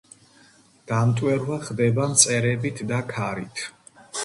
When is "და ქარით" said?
2.95-3.65